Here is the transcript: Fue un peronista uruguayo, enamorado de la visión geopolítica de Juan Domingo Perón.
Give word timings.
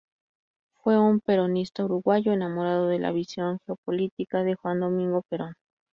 Fue 0.73 0.97
un 0.99 1.19
peronista 1.19 1.85
uruguayo, 1.85 2.33
enamorado 2.33 2.87
de 2.87 2.97
la 2.97 3.11
visión 3.11 3.59
geopolítica 3.67 4.41
de 4.41 4.55
Juan 4.55 4.79
Domingo 4.79 5.21
Perón. 5.29 5.53